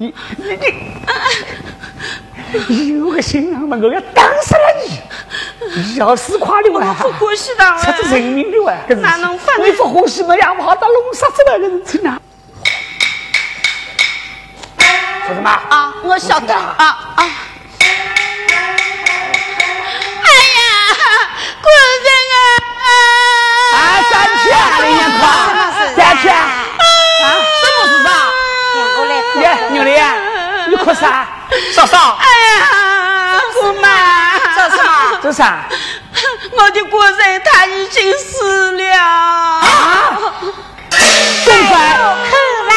[0.00, 0.44] 你你
[2.68, 5.96] 你，有个心啊嘛，我要打死了你！
[5.96, 6.94] 要死垮的哇！
[6.94, 7.64] 不欢喜的
[7.98, 8.72] 这是人民的哇！
[9.00, 9.60] 哪能反？
[9.64, 12.18] 你不欢喜嘛，也不好到弄杀子了，个人去哪？
[15.26, 15.50] 说什么？
[15.50, 17.26] 啊，我晓得啊啊！
[30.84, 31.26] 哭啥？
[31.74, 32.18] 嫂嫂。
[32.20, 34.82] 哎呀，姑妈，嫂嫂？
[35.22, 35.64] 做啥？
[36.52, 38.96] 我的国人他已经死了。
[38.96, 40.18] 啊！
[41.44, 42.38] 真快，快
[42.68, 42.74] 来！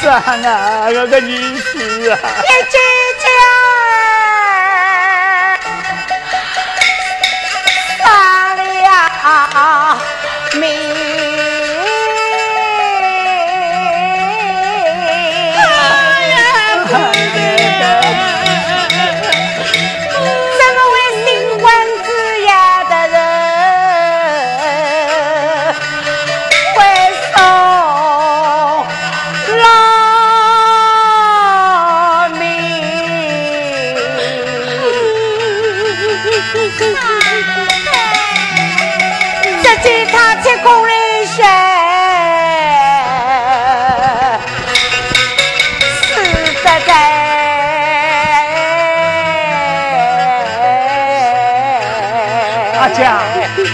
[0.00, 0.12] 算
[0.44, 2.18] 啊，我个女婿啊！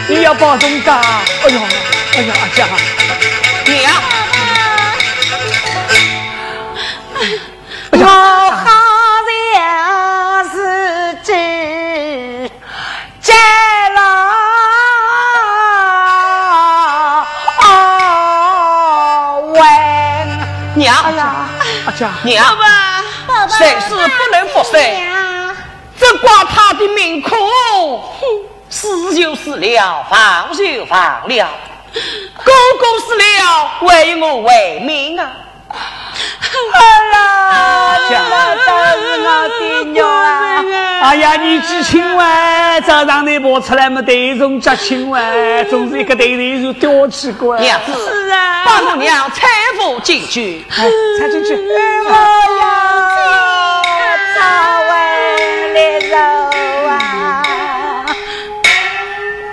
[0.08, 0.92] 你要保重的。
[0.92, 1.60] 哎呦，
[2.16, 2.64] 哎呀，阿姐，
[3.66, 3.92] 娘，
[7.90, 8.66] 我好像
[10.50, 10.56] 是
[11.22, 11.30] 只
[13.20, 13.34] 见
[13.94, 13.98] 了
[19.42, 19.60] 问
[20.74, 21.20] 娘，哎呀，
[21.86, 22.56] 阿姐，娘，
[23.26, 24.80] 爸爸，生死不能复生，
[25.98, 27.36] 只怪他的命苦。
[29.62, 31.48] 了，放就放了，
[32.44, 35.30] 公公死了，为我为民啊！
[35.70, 36.78] 好
[37.12, 37.16] 了，
[38.08, 38.12] 这
[38.66, 40.64] 都是我的娘啊！
[41.02, 44.02] 哎呀，你几千万早上你跑出来么？
[44.02, 45.22] 对中家亲万，
[45.70, 47.56] 总是一个对对就吊起过。
[47.58, 49.46] 娘子，是啊，把我娘搀
[49.78, 51.54] 扶进去，搀进去。
[52.08, 52.14] 哎
[52.60, 52.72] 呀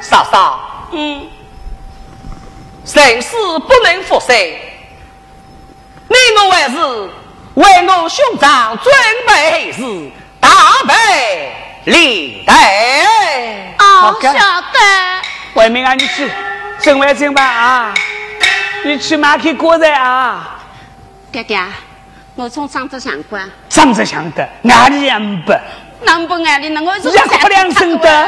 [0.09, 0.59] 嫂嫂，
[0.91, 1.27] 嗯，
[2.83, 4.35] 生死不能复生，
[6.07, 6.15] 你
[6.45, 6.77] 我还是
[7.53, 8.91] 为我兄长准
[9.27, 10.49] 备事，大
[10.87, 11.53] 备
[11.85, 13.75] 礼待。
[13.77, 14.79] 哦，晓得。
[15.53, 16.31] 外面啊，你去
[16.81, 17.93] 整完整吧啊！
[18.83, 20.57] 你去买去果子啊！
[21.31, 21.61] 爹爹，
[22.33, 23.39] 我从长子想过。
[23.69, 25.53] 长子想的，哪里也不。
[26.03, 28.27] 能不爱你，那我是哭两声的。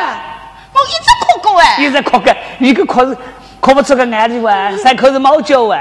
[0.82, 3.18] 我一直哭过哎，一直哭个，一个哭是
[3.60, 5.78] 哭不出个眼泪哇，三口是猫叫哇。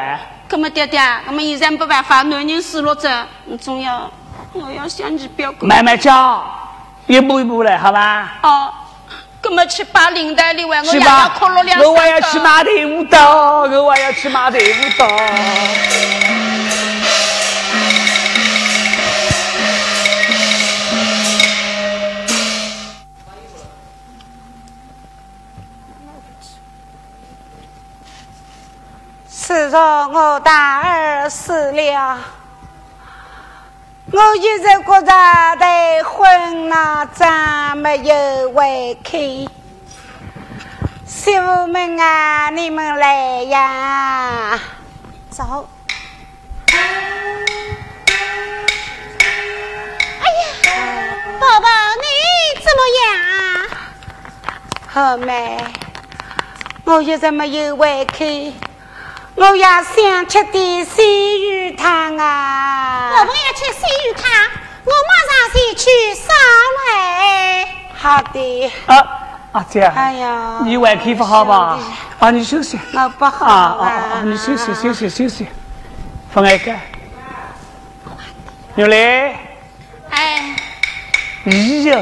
[0.50, 3.08] 那么爹爹，那么现在没办法，男人失落着，
[3.46, 4.10] 你总要
[4.52, 5.66] 我要向你表哥。
[5.66, 6.44] 慢慢叫，
[7.06, 8.34] 一步一步来，好吧？
[8.42, 8.68] 哦，
[9.42, 11.92] 那么去把领带里外，我也要哭了两声。
[11.92, 15.06] 我还要去马队舞蹈，我还要去马队舞蹈。
[29.50, 29.80] 自从
[30.12, 32.18] 我大儿死了，
[34.12, 39.18] 我一直觉着的婚那真没有胃口。
[41.04, 44.56] 媳妇们啊，你们来呀！
[45.30, 45.68] 走。
[46.70, 46.78] 哎
[50.28, 50.76] 呀，
[51.40, 51.66] 宝宝
[51.98, 52.06] 你
[52.62, 53.66] 怎么样？
[54.86, 55.58] 好妹，
[56.84, 58.24] 我一直没有胃口。
[59.36, 61.04] 我要想吃点鲜
[61.40, 63.10] 鱼汤啊！
[63.16, 64.30] 老婆要吃鲜鱼汤，
[64.84, 66.32] 我马上先去烧
[66.78, 67.66] 来。
[67.96, 68.72] 好的。
[68.86, 69.06] 啊，
[69.52, 69.82] 阿姐。
[69.82, 71.78] 哎呀，你胃口不好吧？
[72.18, 72.78] 啊，你休息。
[72.92, 73.86] 我不好啊啊
[74.18, 74.22] 啊！
[74.24, 75.46] 你休息休息休息。
[76.32, 76.74] 放一个。
[78.74, 79.36] 牛嘞。
[80.10, 80.56] 哎。
[81.44, 81.98] 哎呦。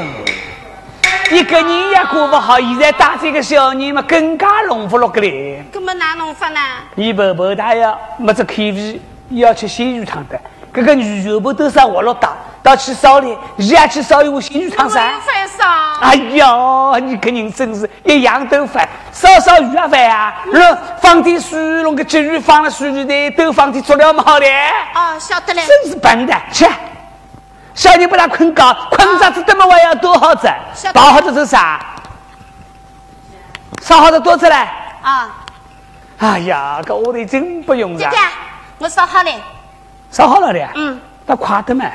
[1.31, 5.63] 一个人也过不好，现在带这个小人嘛，更加弄不落个嘞。
[5.71, 6.59] 怎么哪弄法呢？
[6.95, 8.99] 你婆婆她要没这口味，
[9.29, 10.39] 要吃鲜鱼汤的。
[10.73, 12.31] 这个鱼肉不都是活络打，
[12.63, 14.99] 到去烧哩，一下去烧一碗鲜鱼汤噻。
[15.21, 15.65] 饭烧。
[16.01, 24.45] 哎呀，你个人真是一样都烦，烧烧鱼啊饭啊，弄放点水，弄个鲫鱼放了水里头，都放点佐料嘛好的。
[24.95, 25.61] 哦，晓得嘞。
[25.67, 26.65] 真是笨蛋，去。
[27.73, 30.47] 小人把他困觉，困着子这么晚要多好子，
[30.93, 31.79] 包好子是啥？
[33.81, 34.55] 烧好子多着嘞。
[35.01, 35.29] 啊。
[36.17, 38.17] 哎呀，这我的真不用姐姐，
[38.77, 39.31] 我烧好了。
[40.11, 40.59] 烧好了的。
[40.75, 40.99] 嗯。
[41.25, 41.85] 那快的嘛。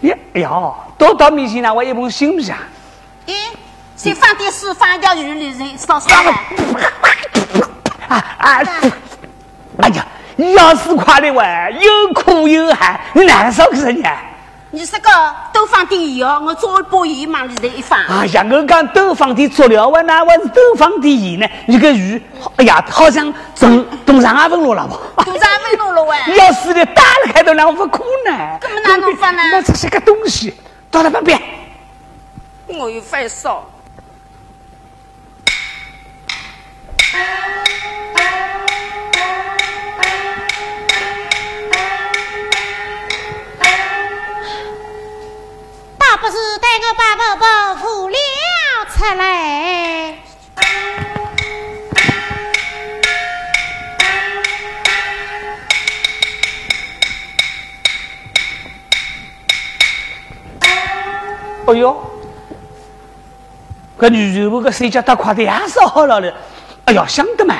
[0.00, 0.50] 呀，哎呀，
[0.96, 1.72] 多倒米线呢？
[1.72, 2.54] 我一盆行不行？
[3.26, 3.34] 咦，
[3.96, 6.32] 先放点水，放一条鱼里头烧烧了。
[8.08, 8.62] 啊啊！
[9.82, 10.06] 哎呀，
[10.56, 14.16] 要是快的哇，又苦又寒，你哪个烧给人家？
[14.70, 15.08] 你这个
[15.50, 17.98] 多放点盐，我做一把盐往里头一放。
[18.04, 21.48] 哎呀，我讲多放点佐料，我哪我是多放点盐呢？
[21.66, 22.22] 你个鱼，
[22.56, 25.24] 哎呀，好像冻冻上二分落了吧？
[25.24, 26.16] 冻上二分落了喂！
[26.36, 28.58] 要死的，打了开头，那我不可能。
[28.60, 29.42] 怎么哪能放呢？
[29.50, 30.54] 那这是个东西，
[30.90, 31.40] 到了旁边。
[32.66, 33.64] 我又发烧。
[46.48, 48.16] 不是带我把宝宝扶了
[48.96, 50.16] 出来。
[61.66, 62.02] 哎呦，
[64.00, 66.34] 这女人不个睡觉打快的也烧好了了。
[66.86, 67.54] 哎呀，想得嘛！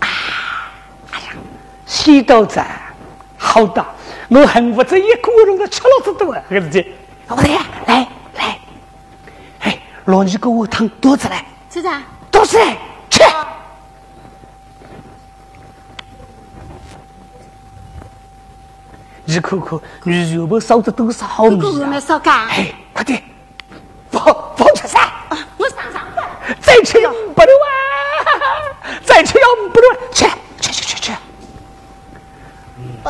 [0.00, 0.08] 啊，
[1.12, 1.28] 哎呀，
[1.86, 2.60] 洗豆子。
[3.56, 3.82] 好的，
[4.28, 6.42] 我恨不得一个人的吃了子多啊！
[6.50, 6.86] 儿子，
[7.26, 8.58] 我来来来，
[9.60, 12.02] 哎，老你给我烫肚子来，吃啥？
[12.30, 12.76] 多子来
[13.08, 13.22] 吃。
[19.24, 21.98] 一口口鱼肉包烧的都是好米啊！
[21.98, 22.46] 烧干。
[22.48, 23.22] 哎，快点，
[24.10, 24.22] 放
[24.54, 25.00] 放吃噻！
[25.56, 26.02] 我上上
[26.60, 28.92] 再吃要不得啊！
[29.02, 30.26] 再吃要不得，吃
[30.60, 31.12] 吃吃吃吃。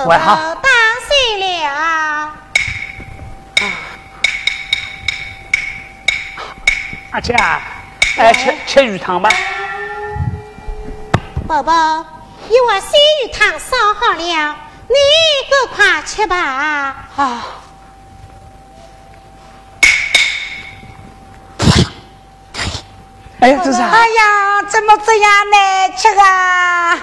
[0.06, 0.69] 宝宝打
[1.08, 1.43] 碎了。
[7.11, 7.61] 阿姐啊，
[8.17, 9.29] 哎，吃吃鱼汤吧。
[11.49, 12.06] 宝宝，
[12.49, 12.91] 一碗鲜
[13.25, 14.56] 鱼汤烧好了，
[14.87, 14.94] 你
[15.50, 16.37] 赶快吃吧。
[16.37, 17.44] 啊。
[23.41, 23.82] 哎呀，这是？
[23.82, 26.99] 哎呀，怎么这样难吃啊？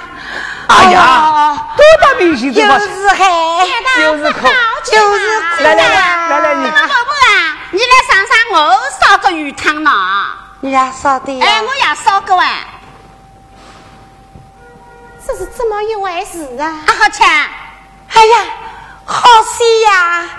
[0.75, 2.67] 哎呀，多大明星就是
[3.09, 3.25] 黑，
[3.97, 4.47] 就是苦，
[4.83, 6.69] 就是苦来来来来来，你。
[6.71, 9.91] 宝宝啊，你来尝尝我烧个鱼汤呢？
[10.61, 11.45] 你也烧的呀？
[11.45, 12.49] 哎，我也烧过啊。
[15.25, 16.79] 这是怎么一回事啊？
[16.87, 17.23] 好吃。
[17.23, 18.45] 哎呀，
[19.05, 20.29] 好鲜呀！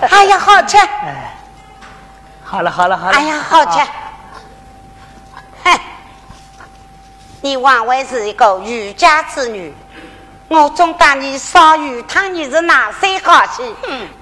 [0.10, 0.76] 哎呀，好吃。
[2.44, 3.16] 好了好了好了。
[3.16, 3.78] 哎呀，好吃。
[5.64, 5.80] 哼，
[7.42, 9.74] 你枉为是一个渔家之女，
[10.46, 13.74] 我总当你烧鱼汤你是哪三好心？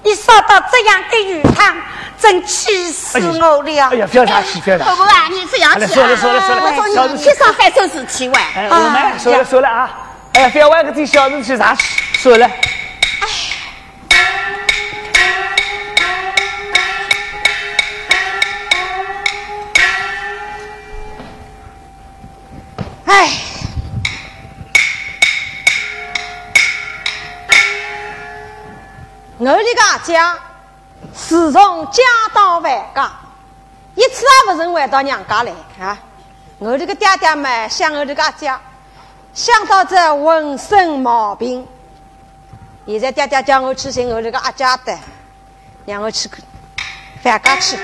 [0.02, 1.76] 你烧到这样的鱼汤，
[2.18, 3.90] 真气死我了！
[3.90, 4.94] 哎呀，不要生气，不要生气。
[4.96, 5.88] 婆婆啊，你这样气啊！
[5.88, 8.42] 说了说了说了，我说你去上海收拾去玩。
[8.56, 9.90] 哎，我们说了说了啊！
[10.32, 12.02] 哎呀，不要玩个这小事去啥去？
[12.14, 12.50] 说了。
[30.04, 30.38] 家
[31.14, 32.02] 自从家
[32.34, 33.10] 到外家，
[33.94, 35.98] 一次也不曾回到娘家来啊！
[36.58, 38.60] 我这个爹爹们想我这个家，
[39.32, 41.66] 想到这浑身毛病。
[42.86, 44.98] 现在爹爹叫我去寻我这个阿家的，
[45.86, 46.28] 让我去
[47.22, 47.78] 饭家去。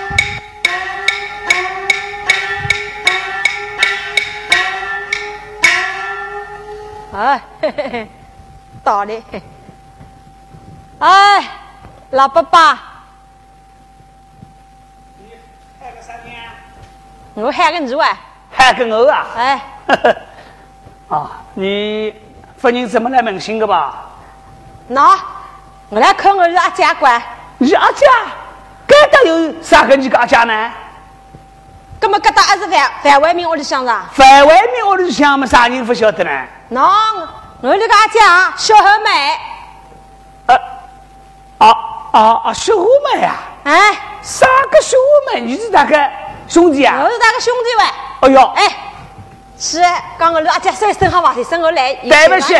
[7.12, 8.10] 哎，嘿嘿嘿，
[8.84, 9.22] 到了。
[10.98, 11.48] 哎，
[12.10, 12.58] 老伯伯，
[15.80, 16.34] 喊个啥名？
[17.34, 18.18] 我喊个你啊。
[18.50, 19.26] 喊个我啊？
[19.36, 19.60] 哎。
[21.08, 22.14] 啊，你
[22.58, 24.04] 夫人怎么来门信的吧？
[24.90, 25.18] 喏，
[25.88, 27.20] 我来看我是阿家官。
[27.58, 28.06] 你阿家？
[28.86, 30.72] 搿搭有啥个你个阿家呢？
[32.00, 34.04] 搿么搿搭还是范范外面屋里乡上？
[34.12, 35.46] 范外面屋里向么？
[35.46, 36.30] 啥人不晓得呢？
[36.70, 37.28] 喏，
[37.62, 38.18] 我这个阿姐
[38.56, 39.38] 小红梅，
[40.46, 40.56] 呃，
[41.58, 41.74] 啊
[42.16, 43.34] 啊啊，小红梅呀！
[43.64, 43.92] 哎，
[44.22, 45.40] 啥个小红梅？
[45.42, 46.10] 你是哪个
[46.48, 46.96] 兄弟啊？
[47.02, 47.84] 我是哪个兄弟喂？
[48.20, 48.76] 哎呦，哎，
[49.58, 49.82] 是，
[50.16, 52.56] 刚刚阿家稍微生好话题，生我来，对不起。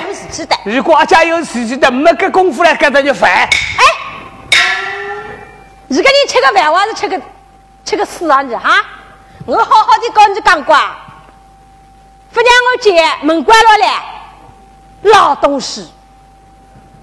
[0.64, 3.30] 如果阿家有事情的，没个功夫来跟他就烦。
[3.32, 3.48] 哎，
[5.86, 7.18] 你个你吃个饭，我还是吃个
[7.82, 8.84] 吃个屎啊你哈？
[9.46, 10.76] 我好好的跟你讲过，
[12.34, 15.90] 不让我进门关了嘞，老东西。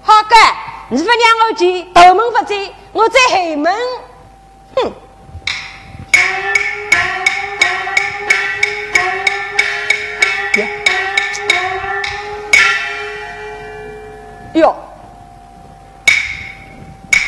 [0.02, 0.36] 好个，
[0.90, 1.16] 你不让
[1.48, 3.74] 我进，后门不进，我在后门，
[4.76, 4.92] 哼。
[14.54, 14.76] 哟，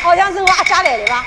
[0.01, 1.25] 好像是我阿家来的吧？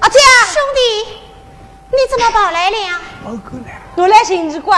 [0.00, 0.18] 阿姐，
[0.52, 0.80] 兄弟，
[1.90, 3.00] 你怎么跑来了呀？
[3.94, 4.76] 我来寻你过。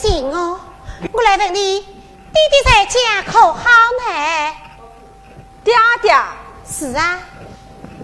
[0.00, 0.58] 行哦，
[1.12, 1.86] 我来问你，弟
[2.32, 4.54] 弟在家可好呢？
[5.62, 6.14] 爹爹，
[6.66, 7.20] 是啊，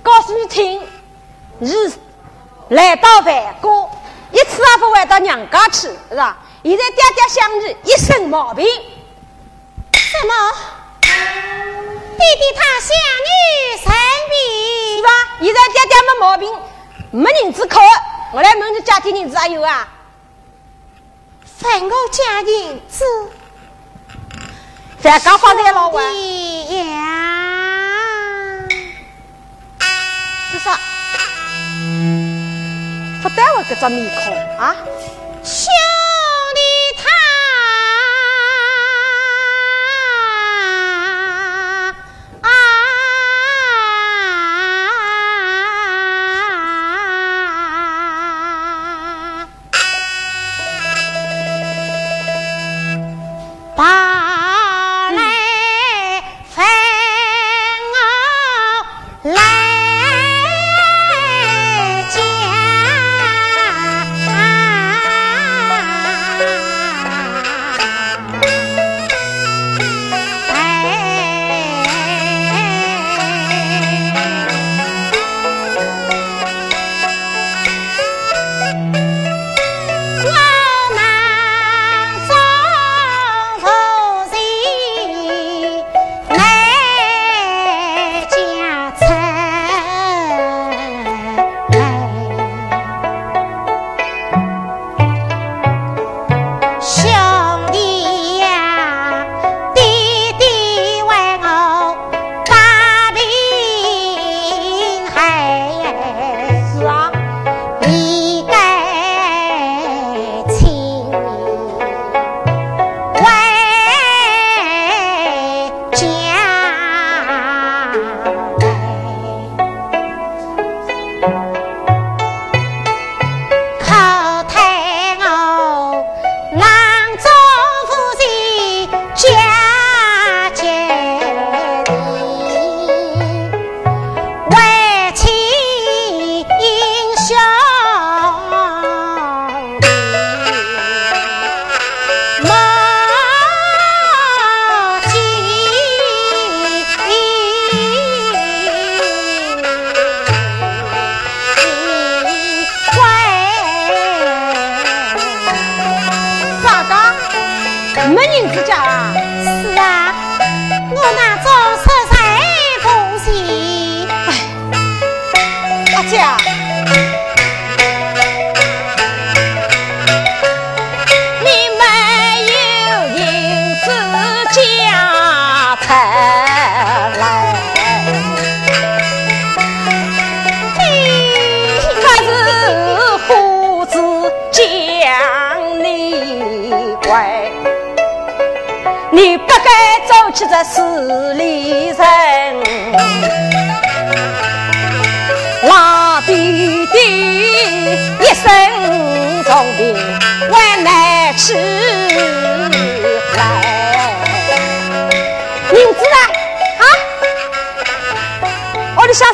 [0.03, 0.87] 告诉你听，
[1.59, 1.73] 你
[2.69, 3.91] 来到外国。
[4.31, 6.37] 一次也不回到娘家去，是吧？
[6.63, 8.67] 现在爹爹想你一身毛病。
[9.95, 10.33] 什么？
[11.01, 12.95] 弟弟他想
[13.27, 13.31] 你
[13.83, 13.91] 生
[14.29, 15.09] 病，是吧？
[15.41, 16.61] 现在爹爹没毛病，
[17.11, 17.81] 没银子扣，
[18.35, 19.89] 我来问你家庭银子还有啊？
[21.59, 23.05] 分我家银子，
[25.01, 26.05] 饭刚放在老碗。
[26.77, 26.87] 呀，
[30.53, 30.79] 是啥？
[33.21, 34.17] 不带我这张面孔
[34.57, 34.77] 啊！
[35.43, 35.67] 兄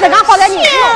[0.04, 0.93] 我的想着刚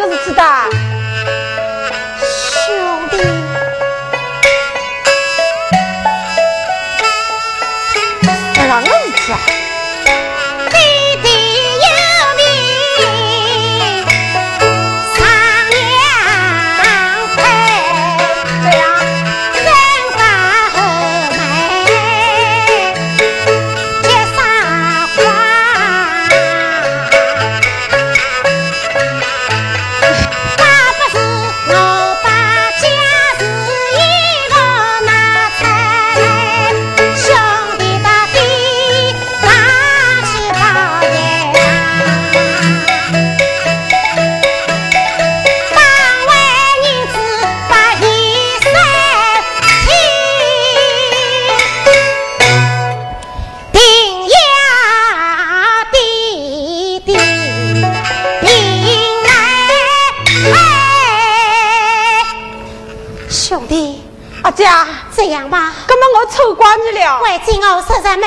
[0.00, 0.87] 我是吃的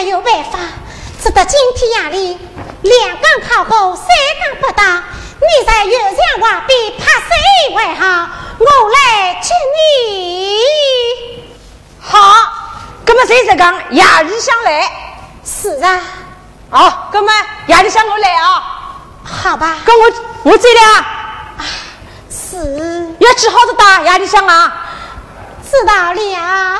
[0.03, 0.57] 没有办法，
[1.21, 2.37] 直到今天夜里，
[2.81, 4.07] 两更靠后，三
[4.41, 8.27] 更不到，你在月上外边拍谁为好？
[8.57, 10.57] 我来接你。
[11.99, 12.17] 好，
[13.05, 13.75] 哥们谁在讲？
[13.91, 14.91] 夜里想来？
[15.45, 16.01] 是啊。
[16.71, 17.31] 好，哥们
[17.67, 18.63] 夜里想我来啊？
[19.23, 19.77] 好吧。
[19.85, 20.11] 跟我
[20.45, 21.05] 我走了啊
[22.27, 23.15] 是。
[23.19, 24.01] 要几号子打？
[24.01, 24.83] 夜里想啊？
[25.69, 26.79] 知道了。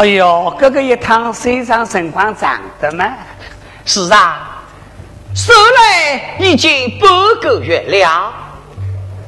[0.00, 3.04] 哎呦，哥哥一趟身上辰光长的嘛？
[3.84, 4.62] 是啊，
[5.34, 7.10] 收来已经半
[7.42, 8.32] 个月了。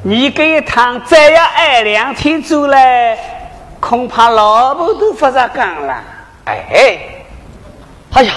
[0.02, 3.18] 你这一趟再要挨两天走来，
[3.80, 6.02] 恐怕老婆都不着讲了。
[6.46, 6.98] 哎，
[8.12, 8.32] 哎呀，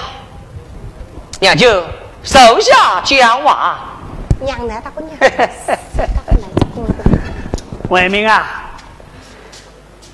[1.40, 1.82] 娘舅
[2.22, 3.78] 手下讲话。
[4.40, 4.78] 娘来？
[4.82, 5.16] 大姑娘。
[7.88, 8.74] 外明啊！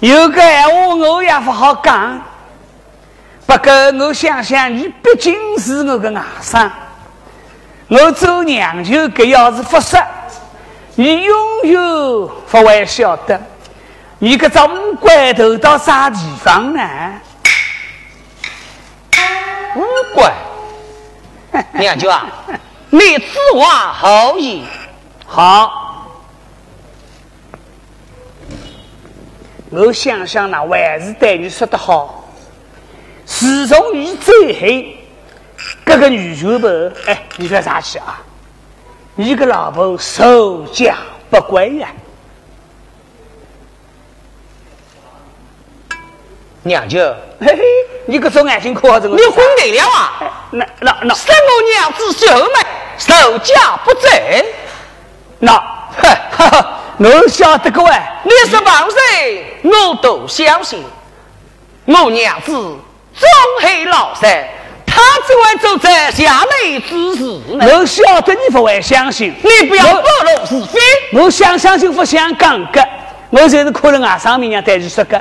[0.03, 2.21] 有个闲话我也不好讲，
[3.47, 6.69] 不过我想想，你毕竟是我的外甥，
[7.87, 10.01] 我做娘舅，这要是不说，
[10.97, 11.81] 你永远
[12.51, 13.41] 不会晓得，
[14.19, 16.83] 你这只乌龟头到啥地方呢？
[19.77, 19.85] 乌
[20.17, 22.27] 龟， 娘舅啊，
[22.91, 24.65] 你此话何意？
[25.29, 25.92] 好。
[29.73, 32.29] 我想想呢，还是对你说得好。
[33.25, 34.69] 自从你走后，
[35.87, 36.69] 这个女主婆，
[37.07, 38.21] 哎，你说啥去啊？
[39.15, 40.97] 你个老婆守家
[41.31, 41.89] 不归呀？
[46.63, 47.01] 娘舅，
[47.41, 47.63] 嘿嘿，
[48.05, 49.09] 你个双眼睛可好着？
[49.09, 50.49] 你昏迷了啊？
[50.51, 52.61] 那那那，生我娘子秀美，
[52.99, 54.11] 守家不正，
[55.39, 56.79] 那，哈哈。
[57.05, 57.91] 我晓得个喂，
[58.23, 60.85] 你是旁人，我都相信。
[61.85, 63.29] 我娘子忠
[63.61, 64.21] 厚老实，
[64.87, 67.41] 她只会做这下类之事。
[67.61, 70.79] 我晓得你不会相信，你不要暴露是非。
[71.13, 72.89] 我想相信不想讲个，
[73.31, 75.21] 我就是可能外，上面娘对你说个。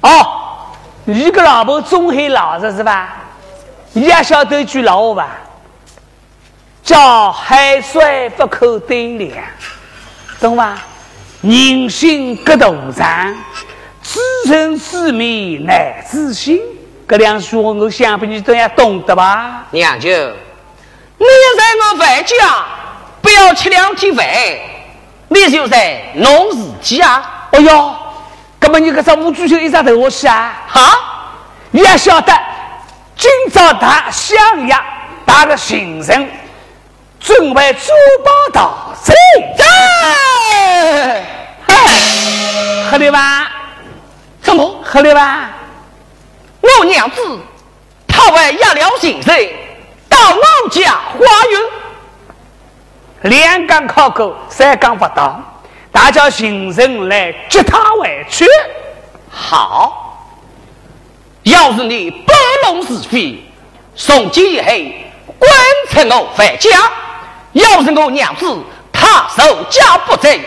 [0.00, 0.70] 哦，
[1.04, 3.16] 你个老婆忠厚老实是吧？
[3.92, 5.28] 你也晓得一句老话吧？
[6.82, 9.36] 叫海水不可对量，
[10.40, 10.82] 懂吧？
[11.42, 13.34] 人心隔肚肠，
[14.00, 16.60] 知人知面难知心。
[17.08, 19.66] 这两句话，我想必你都要懂得吧？
[19.72, 21.26] 娘舅，你
[21.58, 22.36] 在我外家
[23.20, 24.24] 不要吃两天饭，
[25.28, 27.48] 你就在弄自己啊！
[27.50, 27.96] 哎哟，
[28.60, 30.62] 那么你这只乌猪就一直头下去啊？
[30.68, 30.98] 哈！
[31.72, 32.32] 你也晓得，
[33.16, 34.80] 今朝他襄阳
[35.26, 36.00] 打的行
[37.22, 37.92] 人，准备珠
[38.24, 39.14] 宝盗贼。
[42.90, 43.50] 喝的吧？
[44.42, 45.50] 怎么喝的吧？
[46.60, 47.40] 我娘子
[48.06, 49.48] 她为压了行人，
[50.08, 51.60] 到我家花园，
[53.30, 55.40] 两岗考过，三岗不到，
[55.90, 58.44] 大家行人来接他回去。
[59.30, 60.28] 好，
[61.44, 62.32] 要是你不
[62.64, 63.42] 弄是非，
[63.96, 64.66] 从今以后
[65.38, 65.50] 滚
[65.88, 66.68] 出我范家。
[67.52, 68.62] 要是我娘子
[68.92, 70.40] 她守家不正，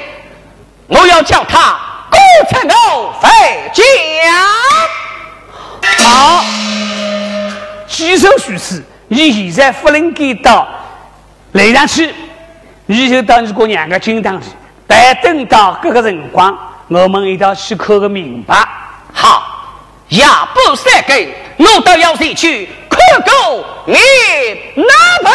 [0.88, 1.78] 我要叫她。
[2.10, 2.18] 孤
[2.50, 3.30] 城我回
[3.74, 3.84] 家。
[6.04, 6.44] 好，
[7.88, 8.84] 举手许此。
[9.08, 10.68] 你现在不能给到
[11.52, 12.14] 来上去，
[12.88, 14.48] 你就到你姑娘的金堂去。
[14.88, 18.68] 待等到这个辰光，我们一道去看个明白。
[19.14, 19.44] 好，
[20.10, 23.96] 夜不三更，我都要前去看个明
[25.24, 25.32] 白。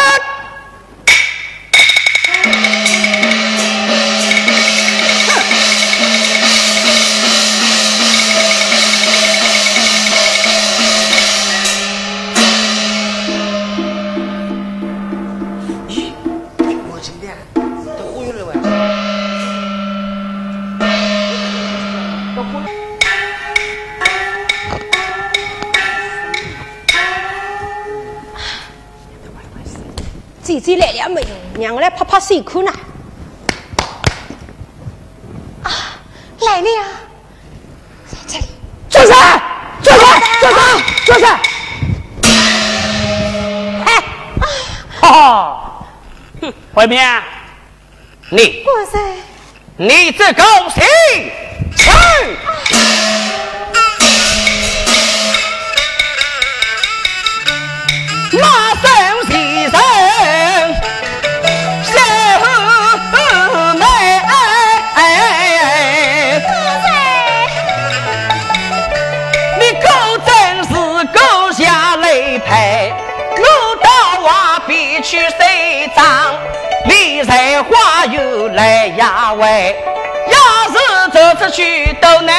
[32.21, 32.71] 让我来拍拍手裤呢。
[35.63, 35.71] 啊，
[36.41, 36.67] 来了！
[38.05, 38.45] 在这里。
[38.89, 39.13] 住手！
[39.81, 40.05] 住手！
[40.39, 40.59] 住手！
[41.05, 41.25] 住手！
[43.85, 43.89] 哎！
[45.01, 45.87] 哈哈！
[46.41, 47.23] 哼，外面，
[48.29, 48.99] 你，我在。
[49.77, 50.43] 你这狗
[50.75, 51.40] 贼！
[78.53, 79.75] 来呀喂，
[80.27, 80.37] 要
[80.71, 80.75] 是
[81.11, 82.35] 走出去都难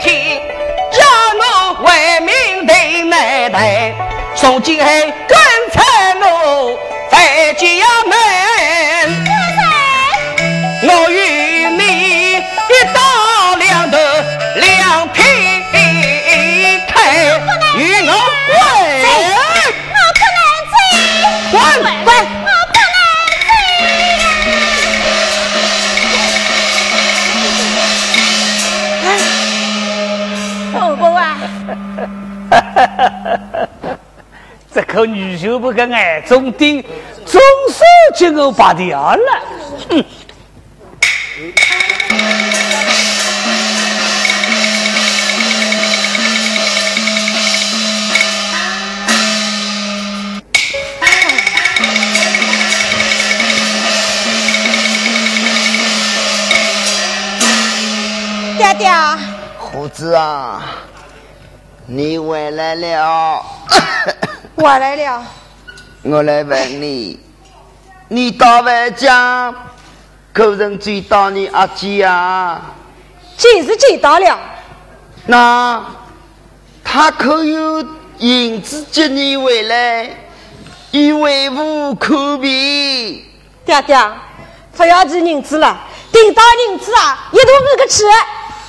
[0.00, 0.40] 听，
[0.92, 1.02] 要
[1.40, 3.94] 我为民对难对，
[4.34, 5.38] 从今后跟
[5.72, 5.80] 着
[6.20, 6.78] 我
[7.10, 7.66] 在家
[8.06, 8.53] 门。
[34.94, 36.80] 口女婿不跟爱中顶，
[37.26, 37.84] 总算
[38.16, 39.42] 就我拔掉了。
[39.90, 40.04] 哼！
[58.56, 58.88] 爹爹，
[59.58, 60.62] 胡子啊，
[61.86, 63.44] 你回来了。
[64.56, 65.24] 我来了。
[66.02, 67.18] 我来问你，
[68.08, 69.52] 你到外家，
[70.32, 72.62] 可曾追到你阿姐啊？
[73.36, 74.38] 见是见到了。
[75.26, 75.84] 那
[76.84, 77.84] 他可有
[78.18, 80.08] 银子接你回来，
[80.92, 83.24] 以为无可比？
[83.64, 83.98] 爹爹，
[84.76, 85.76] 不要提银子了，
[86.12, 88.04] 听到银子啊，一肚子个气。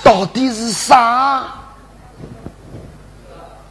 [0.04, 1.55] 到底是啥？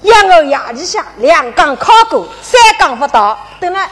[0.05, 3.39] 养儿牙里下，两缸烤过，三缸不到。
[3.59, 3.89] 等了，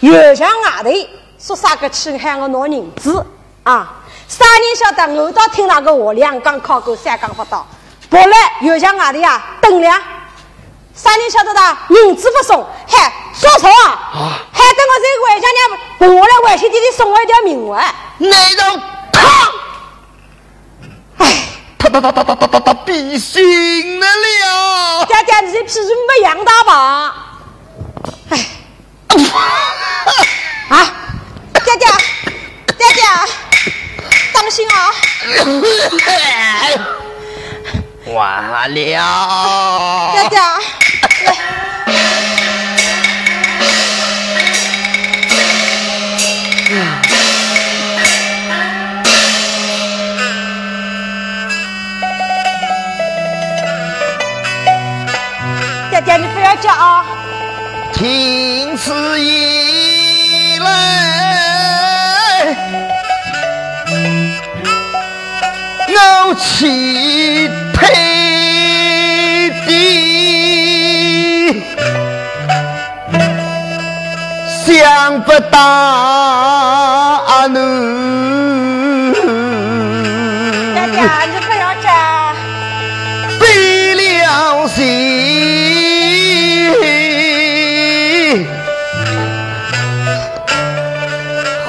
[0.00, 0.90] 又向外头
[1.38, 3.24] 说啥个去喊我拿银子
[3.62, 3.94] 啊？
[4.28, 7.66] 啥人晓得我倒听那个话，两缸烤过，三缸不到。
[8.10, 9.88] 后来又向外头呀等了，
[10.94, 11.60] 啥人晓得的？
[11.90, 14.40] 银子不送，还说错啊？
[14.52, 17.94] 还等我这个外乡娘陪我来外县弟弟送我一条命啊！
[18.18, 19.20] 那种他，
[21.18, 21.42] 哎。
[21.78, 24.75] 他他他他他他他他必醒了了！
[25.52, 27.14] 这批人没养大吧？
[28.30, 28.32] 哎，
[30.68, 30.74] 啊，
[31.64, 31.86] 佳佳，
[32.76, 33.28] 佳佳，
[34.32, 34.74] 当心啊！
[38.06, 38.76] 完了，
[40.14, 40.58] 佳佳。
[41.24, 41.32] 来
[56.06, 57.04] 爹，你不要叫啊！
[57.92, 60.68] 听此一来，
[65.88, 67.80] 我气配
[69.66, 69.68] 的，
[74.64, 77.58] 想不到你。
[80.72, 80.96] 爹爹，
[81.32, 81.86] 你不要叫。
[83.40, 83.44] 背
[83.96, 85.05] 了心。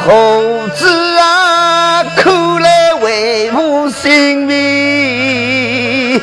[0.07, 4.09] 猴子啊快来为我生
[4.45, 6.17] 命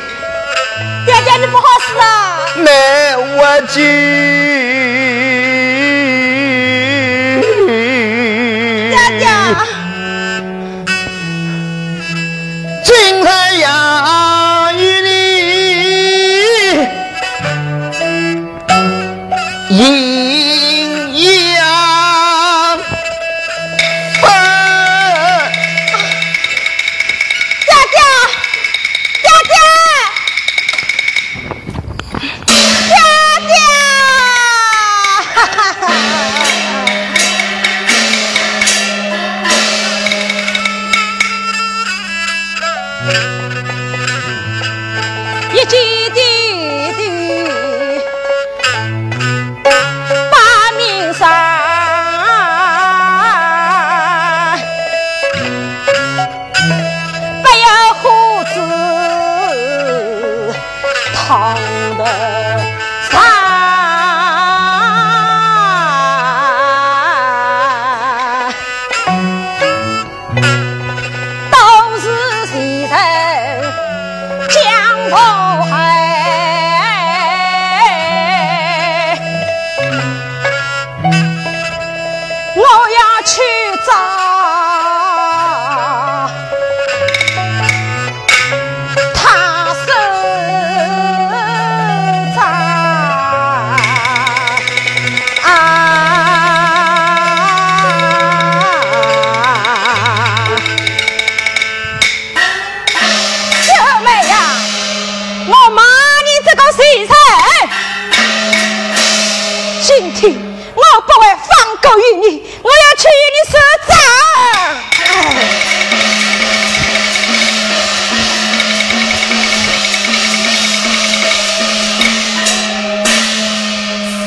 [1.05, 2.03] 爹爹你不好死啊。
[2.63, 2.71] 没
[3.37, 3.83] 我记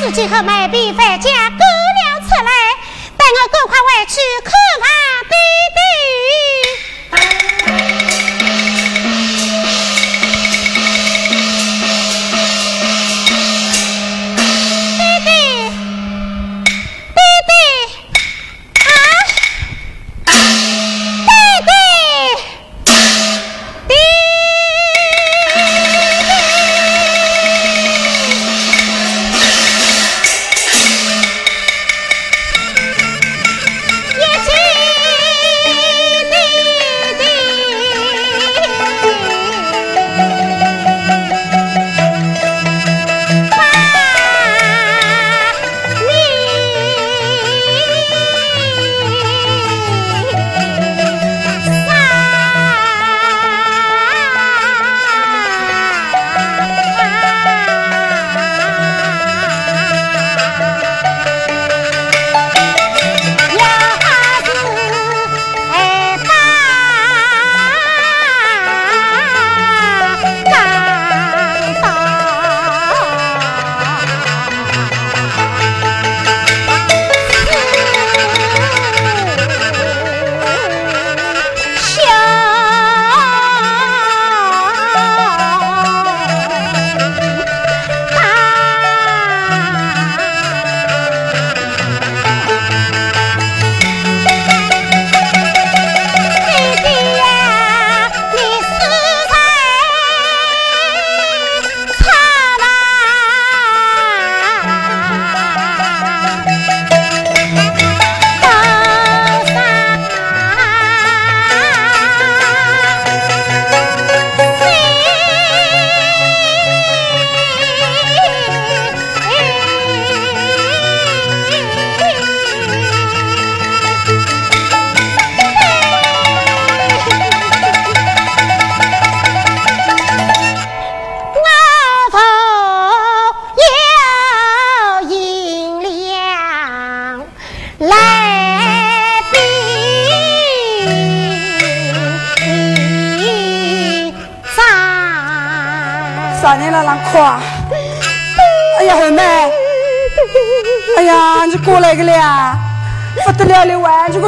[0.09, 2.51] 司机和妹婢犯家赶了出来，
[3.15, 4.88] 带我赶快回去看看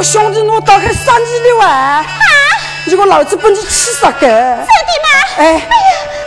[0.02, 1.68] 兄弟我打开三十六万！
[1.68, 2.04] 啊！
[2.86, 4.10] 如果老子把你气死个！
[4.20, 4.66] 真的吗？
[5.36, 5.44] 哎！
[5.44, 5.62] 哎呀，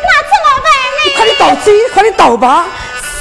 [0.02, 0.98] 那怎么办呢？
[1.04, 2.66] 你快点倒走，快点倒吧！
[3.04, 3.20] 是，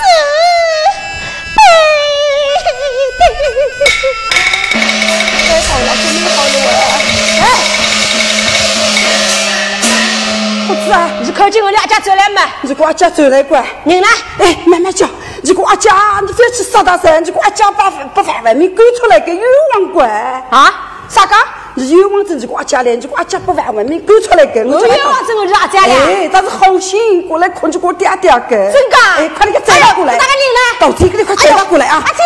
[5.48, 6.57] 太好了，真的好了！
[7.40, 7.42] 哎，
[10.68, 12.42] 胡子啊，你靠近我俩家走来嘛？
[12.62, 14.07] 你给我家走来管，人呢？
[14.38, 15.09] 哎，慢慢叫。
[15.42, 15.92] 你给我阿家，
[16.26, 17.22] 你不要去杀大神！
[17.22, 19.42] 你给我阿家把不把外面赶出来个冤
[19.74, 20.72] 枉鬼啊！
[21.08, 21.34] 啥个？
[21.76, 22.94] 你冤枉证，你给我阿家来！
[22.94, 24.64] 你给我阿家把外外面赶出来给！
[24.64, 25.94] 我冤枉证，我是阿家来。
[25.94, 28.48] 哎，他是好心过来困就给我爹爹个。
[28.48, 28.96] 真的？
[29.16, 30.12] 哎，快点给载他过来！
[30.14, 30.60] 哪个人呢？
[30.78, 32.02] 到这个里快载他过来啊！
[32.06, 32.22] 阿姐，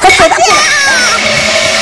[0.00, 1.77] 快载他过来！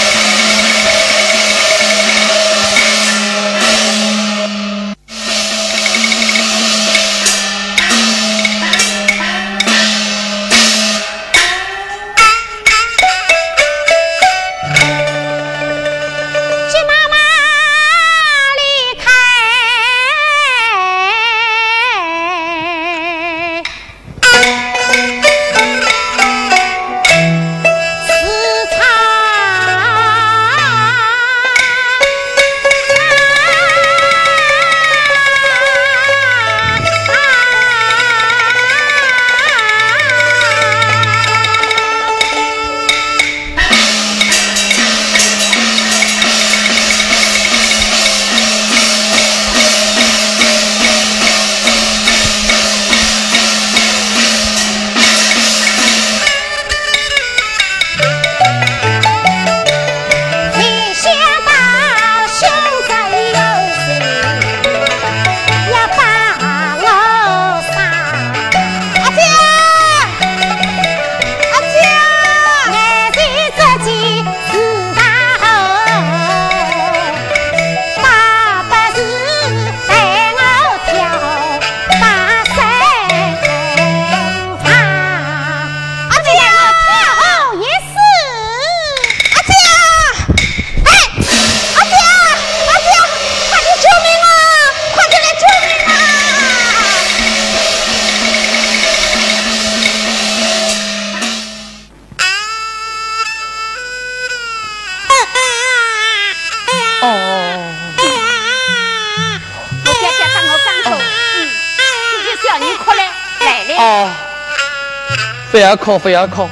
[115.56, 116.46] 不要哭，不要哭。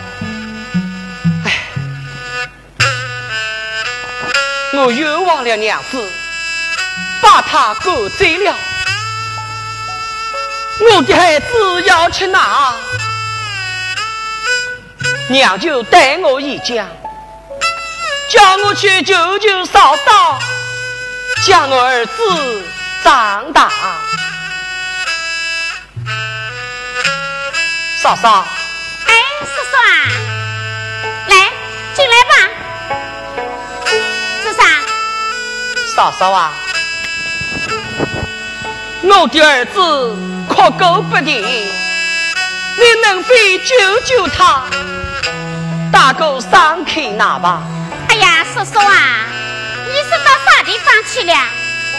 [1.45, 1.53] 哎，
[4.73, 6.11] 我冤枉了娘子，
[7.21, 8.57] 把她赶走了。
[10.91, 12.73] 我的孩子要去哪？
[15.29, 16.87] 娘就带我一家，
[18.31, 20.39] 叫我去救救嫂嫂，
[21.47, 22.13] 将我儿子
[23.03, 23.71] 长大。
[28.03, 28.47] 嫂嫂。
[35.95, 36.53] 嫂嫂啊，
[39.05, 40.16] 我的儿子
[40.49, 44.64] 哭个不停，你能非救救他，
[45.92, 47.62] 打个伤口拿吧？
[48.09, 49.26] 哎呀，叔叔啊，
[49.86, 51.32] 你是到啥地方去了？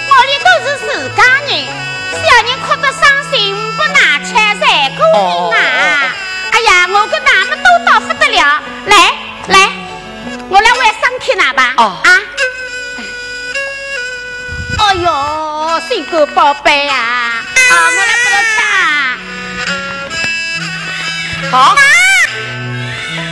[0.09, 1.65] 我里都是自家人，
[2.11, 5.57] 小人哭得伤心，不拿钱才过瘾啊！
[6.51, 9.13] 哎呀，我跟那么多到不得了，来
[9.47, 9.71] 来，
[10.49, 11.73] 我来玩上去拿吧。
[11.77, 12.01] 啊
[15.03, 15.77] 啊！
[15.77, 16.95] 哎呦，心肝宝贝呀！
[16.95, 18.57] 啊，我来给他吃。
[21.51, 21.75] 好。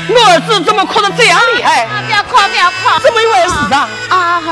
[0.09, 1.87] 我儿子怎么哭得这样厉害？
[2.05, 2.99] 不要哭，不要哭。
[3.01, 3.87] 怎么一回事啊？
[4.09, 4.45] 啊啊！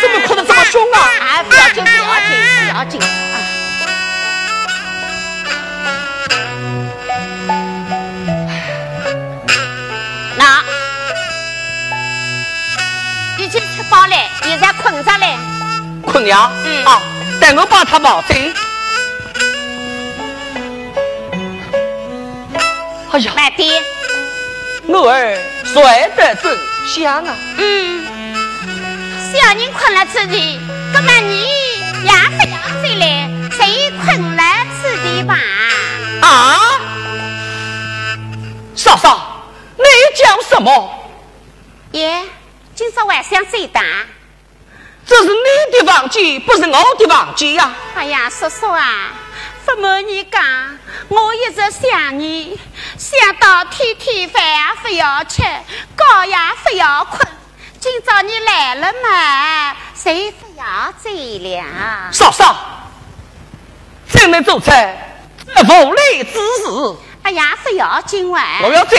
[0.00, 0.98] 怎么哭得这么凶啊？
[1.20, 2.30] 啊，不要紧，不要紧，
[2.70, 3.06] 不要紧啊。
[10.36, 10.64] 那，
[13.36, 15.37] 已经吃饱了，现在困着嘞。
[16.18, 16.50] 困了？
[16.64, 16.84] 嗯。
[16.84, 17.00] 啊，
[17.40, 18.34] 等我把他抱走。
[23.12, 23.82] 哎呀，慢点。
[24.88, 25.82] 我儿睡
[26.16, 27.36] 得真香啊。
[27.58, 28.04] 嗯。
[29.32, 30.58] 小人困了此地，
[30.92, 31.42] 那么你
[32.02, 34.42] 也不要睡嘞，谁困了
[34.80, 35.38] 此地吧？
[36.22, 36.80] 啊？
[38.74, 39.44] 嫂嫂。
[39.76, 39.84] 你
[40.16, 40.90] 讲什么？
[41.92, 42.24] 爷，
[42.74, 43.82] 今朝晚上谁打？
[45.08, 47.72] 这是你的房间，不是我的房间呀！
[47.94, 49.10] 哎呀，叔叔啊，
[49.64, 50.44] 不瞒你讲，
[51.08, 52.60] 我一直想你，
[52.98, 55.42] 想到天天饭也不要吃，
[55.96, 57.26] 觉也不要困。
[57.80, 62.12] 今朝你来了嘛，谁不要走了？
[62.12, 62.54] 嫂嫂，
[64.10, 65.24] 今日做菜
[65.56, 66.96] 无礼之事。
[67.22, 68.44] 哎呀，不要今晚！
[68.62, 68.94] 我要走。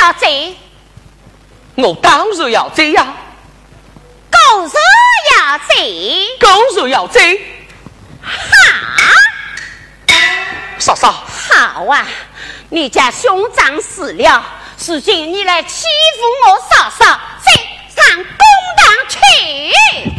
[0.00, 0.26] 要走？
[1.76, 3.06] 我当然要走呀。
[4.30, 4.70] 狗日
[5.36, 5.64] 要走？
[6.40, 7.20] 狗日要走？
[8.22, 8.32] 哈！
[10.78, 12.06] 嫂嫂，好啊！
[12.70, 14.44] 你家兄长死了，
[14.86, 15.84] 如今你来欺
[16.16, 17.04] 负我嫂嫂，
[17.42, 17.50] 走
[17.96, 18.24] 上公
[18.76, 19.16] 堂去！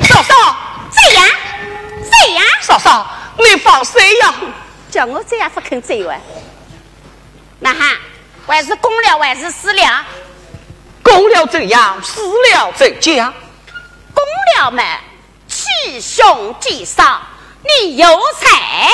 [0.08, 0.58] 嫂嫂，
[0.92, 1.26] 这样，
[2.12, 3.08] 这样，嫂嫂，
[3.38, 4.34] 你放心呀！
[4.92, 6.18] 叫我这样不肯走啊？
[8.50, 10.06] 还是公了还是私了？
[11.04, 12.02] 公了怎样？
[12.04, 12.22] 私
[12.52, 13.32] 了怎样？
[14.14, 14.24] 公
[14.58, 14.84] 了嘛，
[15.48, 17.22] 欺兄嫉嫂。
[17.62, 18.90] 你有才，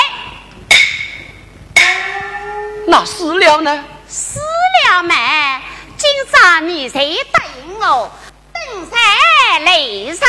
[2.86, 3.84] 那私了呢？
[4.08, 4.40] 私
[4.88, 5.62] 了嘛，
[5.96, 8.10] 今朝你谁答应我
[8.52, 10.28] 登山擂上？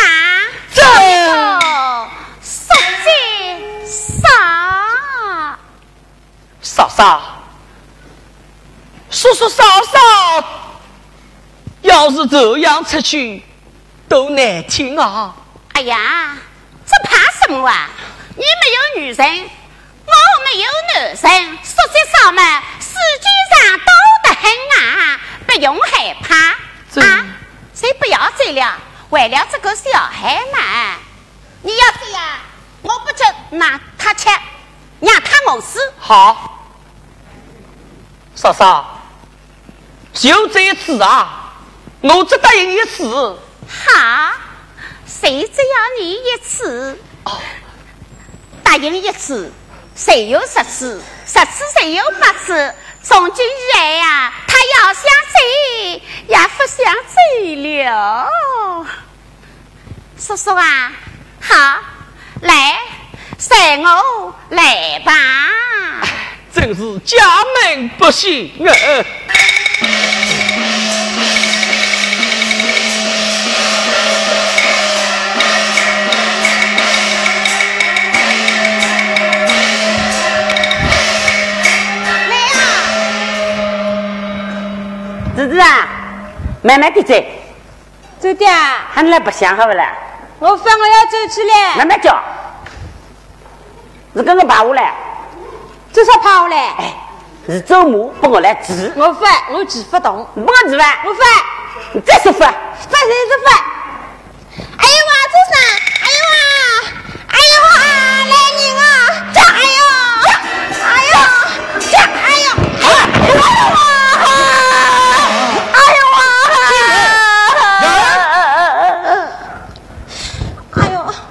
[0.73, 1.59] 这个
[2.41, 5.57] 说句啥？
[6.61, 7.36] 嫂嫂，
[9.17, 10.43] 叔叔嫂嫂，
[11.81, 13.43] 要是这样出去，
[14.07, 15.33] 多难听啊！
[15.73, 16.37] 哎呀，
[16.85, 17.89] 这怕什么啊？
[18.35, 19.49] 你没有女人，
[20.05, 20.13] 我
[20.45, 23.91] 没有男人，实际上嘛，世界上多
[24.23, 24.51] 得很
[24.85, 26.35] 啊，不用害怕
[27.01, 27.25] 啊！
[27.73, 28.77] 谁不要走了？
[29.09, 30.95] 为了这个小孩嘛，
[31.63, 32.37] 你要走呀？
[32.83, 34.29] 我不准拿他吃，
[34.99, 35.79] 让他饿死。
[35.97, 36.59] 好，
[38.35, 38.96] 嫂嫂，
[40.19, 41.53] 就这一次啊，
[42.01, 43.05] 我只答应一次。
[43.05, 44.33] 好，
[45.05, 46.99] 谁只要你一次？
[47.23, 47.39] 哦。
[48.63, 49.51] 答应一次，
[49.95, 51.01] 谁有十次？
[51.25, 52.73] 十次谁有八次？
[53.03, 55.39] 从今以来呀，他要想走，
[56.27, 57.15] 也不想走
[57.83, 58.87] 了。
[60.17, 60.91] 叔叔啊，
[61.39, 61.55] 好，
[62.41, 62.79] 来，
[63.37, 65.13] 随我来吧。
[66.51, 67.17] 真是家
[67.63, 68.73] 门不幸啊！
[85.37, 85.87] 侄子啊，
[86.63, 87.13] 慢慢的走，
[88.19, 89.93] 走的啊，喊你来不想好不啦？
[90.39, 91.75] 我反我要走起来。
[91.75, 92.19] 慢慢叫，
[94.15, 94.95] 是跟我爬下来。
[95.91, 96.57] 走啥爬下来？
[96.79, 96.95] 哎，
[97.45, 98.91] 是走马帮我来治。
[98.95, 100.27] 我发，我治不动。
[100.33, 101.03] 不我治吧？
[101.05, 101.23] 我发。
[101.91, 102.47] 你再说发。
[102.47, 103.51] 发谁是发？
[104.57, 105.57] 哎呦哇，这啥？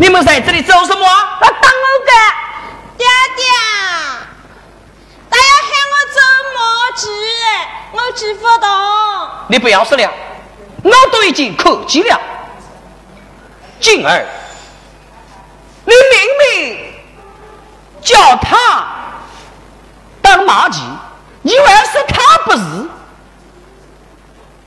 [0.06, 1.04] 你们在这里做什么？
[1.04, 2.12] 我当我的
[2.96, 3.04] 爹
[3.34, 3.44] 爹，
[5.28, 6.22] 他要喊我做
[6.54, 6.60] 马
[6.96, 7.08] 去，
[7.90, 8.70] 我去不动。
[9.48, 10.08] 你不要说了，
[10.84, 12.20] 我都已经客气了。
[13.80, 14.24] 静儿，
[15.84, 16.94] 你明明
[18.00, 18.86] 叫他
[20.22, 20.82] 当马骑，
[21.42, 22.60] 你为是他不是？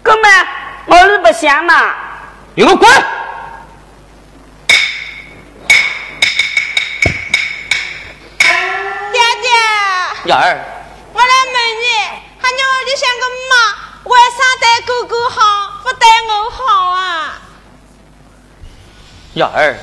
[0.04, 0.48] 哥们，
[0.88, 1.94] 我是不想嘛。
[2.56, 2.90] 你给我滚！
[10.26, 10.66] 燕儿，
[11.14, 11.88] 我来问你，
[12.42, 13.54] 喊你屋里像个妈，
[14.04, 15.40] 为啥对哥哥好，
[15.82, 17.40] 不对我好啊？
[19.34, 19.78] 燕儿，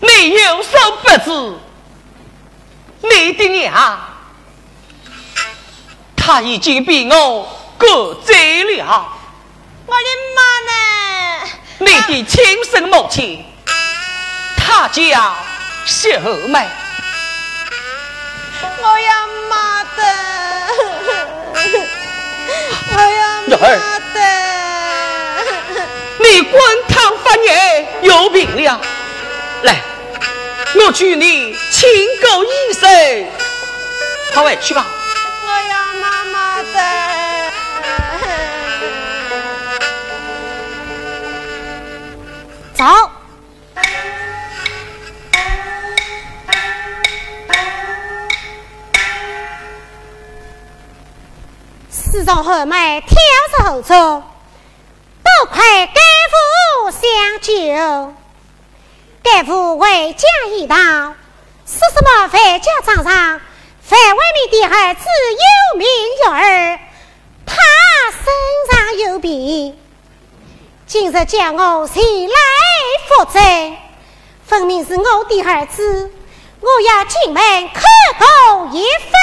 [0.00, 3.98] 你有所不知，你的娘，
[6.14, 9.08] 她已经被我过走了。
[9.86, 10.72] 我的妈呢？
[11.78, 13.42] 你的亲生母亲，
[14.58, 15.36] 她叫
[15.86, 16.08] 小
[16.48, 16.68] 梅。
[18.80, 20.00] 我要妈的！
[22.94, 23.22] 我要
[23.58, 24.18] 妈的！
[26.20, 27.42] 你滚烫发热
[28.02, 28.80] 有病了，
[29.62, 29.82] 来，
[30.74, 31.88] 我娶你亲
[32.22, 32.88] 狗医生，
[34.32, 34.86] 快回去吧。
[35.44, 36.78] 我要妈妈的！
[42.74, 42.84] 走。
[52.10, 53.18] 侍从后门挑
[53.58, 56.00] 着后座，多亏该
[56.30, 58.14] 夫相救。
[59.22, 60.76] 该夫为家一道，
[61.66, 63.40] 是什么范家庄上，
[63.82, 65.04] 范外面的儿子
[65.74, 65.86] 有名
[66.24, 66.78] 有儿，
[67.44, 67.54] 他
[68.10, 68.24] 身
[68.70, 69.78] 上有病，
[70.86, 72.36] 今日叫我前来
[73.06, 73.38] 负责，
[74.46, 76.10] 分明是我的儿子。
[76.60, 77.80] 我要进门叩
[78.18, 79.16] 头一番。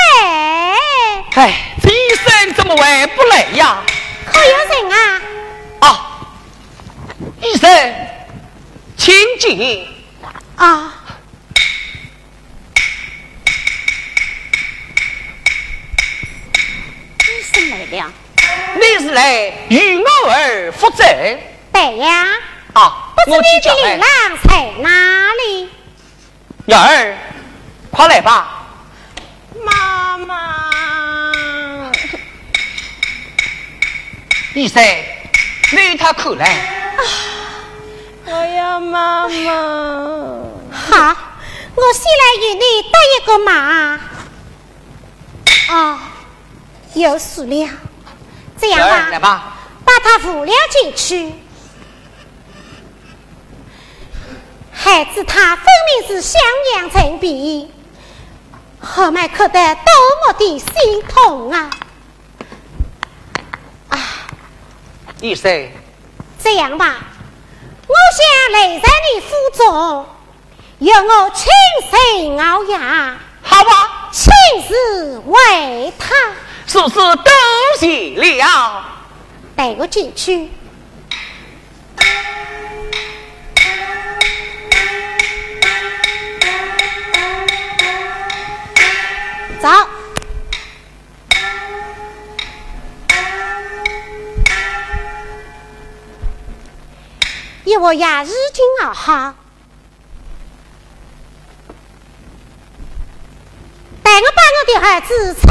[1.36, 3.84] 哎，这医生怎么会不来呀？
[4.26, 5.22] 可有人啊？
[5.82, 6.22] 啊，
[7.42, 7.96] 医生，
[8.96, 9.88] 请进。
[10.56, 10.94] 啊，
[17.20, 18.14] 医生来了。
[18.76, 21.40] 你是来与我儿复诊？
[21.74, 22.28] 对呀。
[22.74, 24.08] 啊，不知你的令郎
[24.48, 24.90] 在哪
[25.34, 25.70] 里？
[26.68, 27.16] 幺儿，
[27.92, 28.66] 快来吧！
[29.64, 31.92] 妈妈，
[34.56, 34.84] 医生，
[35.72, 36.74] 你他口来。
[38.26, 39.36] 我要妈妈。
[40.72, 41.16] 好，
[41.76, 44.00] 我先来与你搭一个马。
[45.70, 46.00] 哦，
[46.96, 47.70] 有事了。
[48.60, 51.32] 这样吧，来吧，把他扶了进去。
[54.86, 56.40] 孩子，他分明是想
[56.76, 57.72] 养成病，
[58.80, 59.84] 后面可得多
[60.28, 61.72] 么的心痛啊！
[63.90, 64.00] 啊，
[65.22, 65.72] 医生，
[66.38, 66.98] 这样吧，
[67.88, 70.06] 我想来在你府中，
[70.78, 71.48] 由我亲
[71.90, 74.12] 自熬牙，好吧？
[74.12, 74.32] 亲
[74.68, 76.14] 自为他，
[76.68, 77.34] 是不是多
[77.80, 78.86] 谢了？
[79.56, 80.52] 带我进去。
[89.66, 89.72] 走，
[97.64, 99.34] 一我呀已经熬好，
[104.04, 105.42] 待我把我的儿子拆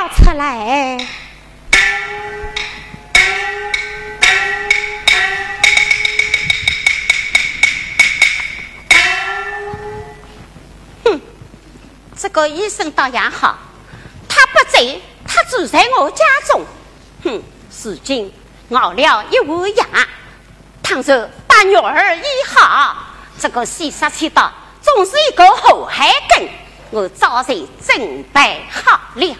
[0.00, 0.96] 了出来。
[12.22, 13.58] 这个医生倒也好，
[14.28, 14.78] 他不在，
[15.26, 16.64] 他住在我家中。
[17.24, 17.42] 哼，
[17.82, 18.32] 如今
[18.70, 19.84] 熬了一碗牙，
[20.84, 22.22] 倘若把女儿医
[22.54, 22.96] 好，
[23.40, 26.48] 这个西沙七道总是一个后害根，
[26.92, 29.36] 我早就准备好了。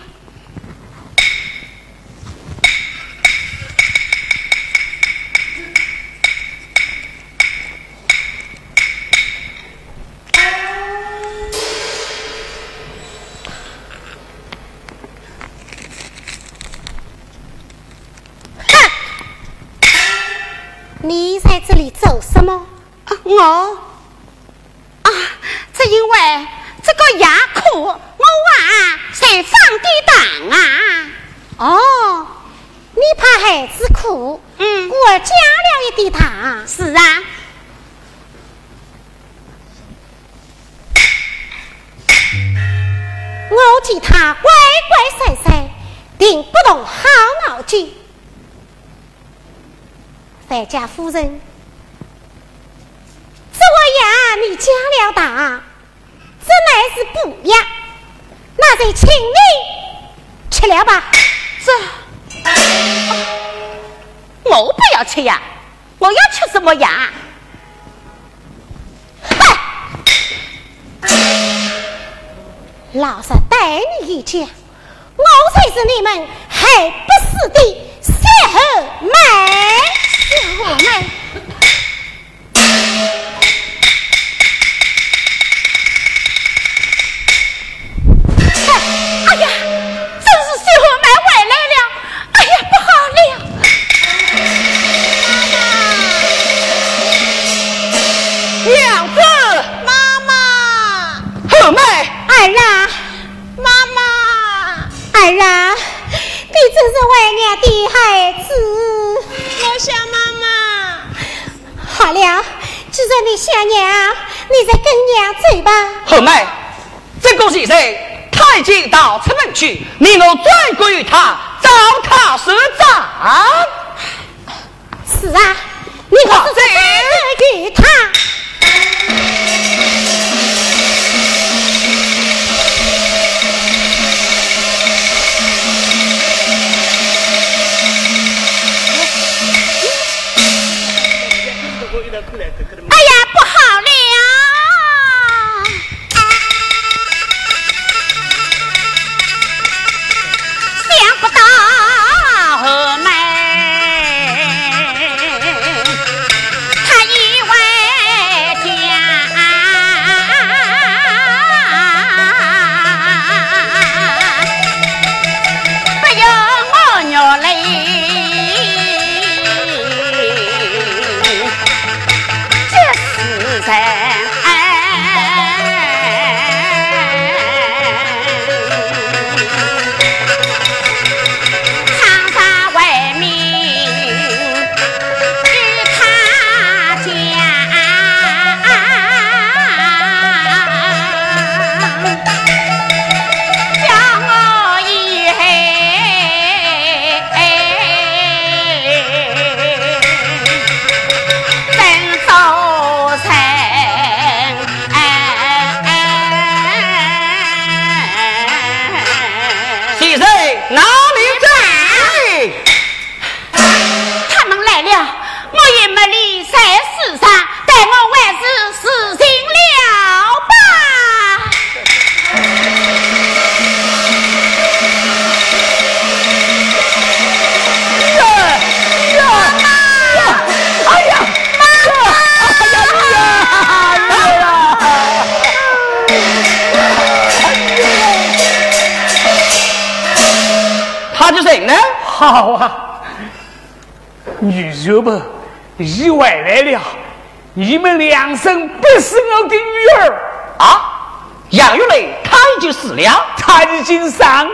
[21.42, 22.66] 在这里做什么？
[23.24, 23.42] 我
[25.02, 25.10] 啊，
[25.74, 26.48] 只因为
[26.82, 27.98] 这个牙苦，我娃
[29.12, 30.16] 才放的胆
[30.50, 31.10] 啊。
[31.58, 32.26] 哦，
[32.94, 36.66] 你怕孩子苦，嗯，我加了一点糖。
[36.66, 37.22] 是啊，
[43.50, 44.50] 我见他乖
[44.88, 45.70] 乖顺顺，
[46.18, 46.92] 定不动好
[47.48, 47.94] 脑筋。
[50.52, 51.40] 范家夫人，
[53.54, 55.62] 这碗牙你加了糖，
[56.44, 57.56] 这乃是补药，
[58.58, 61.04] 那就请你吃了吧。
[61.64, 61.72] 这
[64.44, 65.40] 我不要吃呀，
[65.98, 67.08] 我要吃什么牙？
[72.92, 75.24] 老实待你一讲，我
[75.54, 77.58] 才是你们还不死的
[78.02, 78.12] 小
[78.50, 78.58] 后
[79.00, 79.12] 妹。
[80.32, 80.86] 小后妹。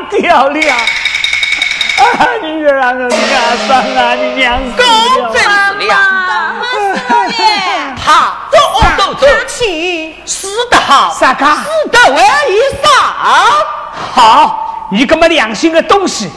[0.08, 0.60] 上吊了。
[1.98, 4.82] 啊，女儿啊，我的阿桑啊，你娘死公
[5.34, 5.42] 真
[5.88, 5.94] 了！
[6.72, 6.96] 死了，
[7.96, 8.06] 他
[8.50, 9.26] 做恶斗者，
[10.24, 11.44] 死得好，啥个？
[11.44, 12.88] 死得为一丧。
[14.14, 16.30] 好，你个没良心的东西，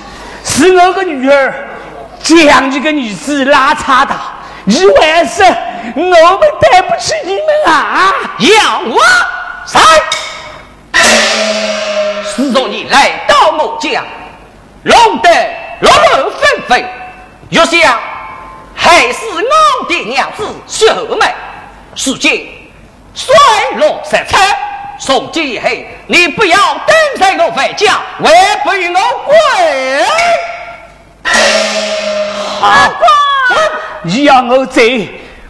[0.43, 1.53] 是我的女儿，
[2.23, 4.15] 将你个女子拉差的，
[4.65, 5.45] 你为什
[5.95, 8.11] 我们对不起你们啊？
[8.39, 8.99] 要我
[9.67, 9.79] 在，
[12.35, 13.20] 自从你来到
[13.61, 14.03] 我家，
[14.83, 15.29] 弄得
[15.81, 16.83] 落落纷纷，
[17.49, 17.99] 又想
[18.75, 21.27] 害死我的娘子秀妹，
[22.03, 22.49] 如今
[23.13, 23.35] 衰
[23.77, 24.37] 落失策。
[24.99, 25.67] 从今以后，
[26.07, 29.35] 你不要等在我回家，还不与我滚！
[32.59, 32.91] 好，
[34.03, 34.81] 你要我走，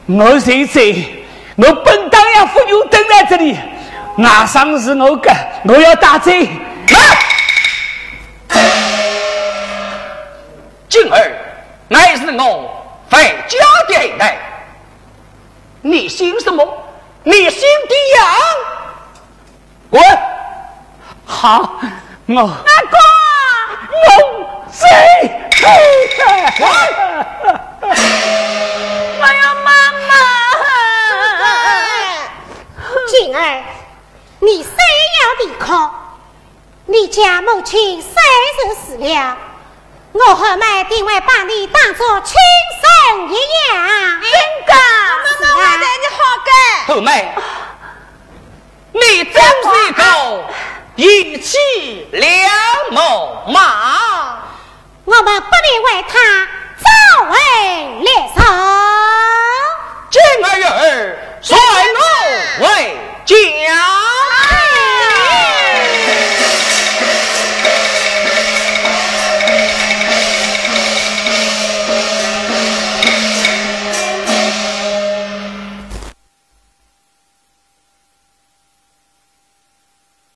[0.07, 0.81] 我就走。
[1.57, 3.57] 我本当要妇女等在这里，
[4.17, 5.33] 外甥是我的，
[5.65, 6.31] 我要打走。
[10.91, 11.31] 今儿
[11.87, 12.69] 乃是我
[13.09, 13.17] 回
[13.47, 14.37] 家的日来，
[15.81, 16.67] 你姓什么？
[17.23, 18.27] 你姓的杨？
[19.89, 20.03] 滚！
[21.25, 21.79] 好，
[22.25, 22.45] 我阿
[22.91, 22.97] 哥，
[23.93, 24.07] 我
[24.69, 24.85] 走。
[29.21, 29.71] 我要妈
[30.09, 30.11] 妈。
[33.07, 33.63] 静儿，
[34.39, 34.73] 你虽
[35.21, 36.19] 要抵抗，
[36.85, 38.11] 你家母亲三
[38.57, 39.37] 十死了，
[40.13, 42.35] 我和妹定会把你当作亲
[42.81, 44.21] 生一样。
[44.21, 44.31] 真
[44.65, 44.73] 的？
[45.55, 46.15] 妈妈，你好。
[46.87, 47.33] 后妹，
[48.91, 49.43] 你真是
[49.87, 50.03] 一个
[50.95, 51.57] 义气
[52.11, 52.51] 良
[52.91, 54.39] 毛马？
[55.05, 56.47] 我们不能为他
[56.77, 56.85] 早
[57.29, 57.35] 为
[58.01, 58.39] 猎手。
[60.09, 62.67] 今儿有儿，我为
[63.25, 63.35] 家。